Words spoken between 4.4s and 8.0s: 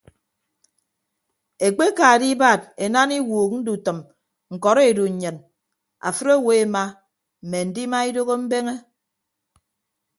ñkọrọ edu nnyin afịd owo ema mme andima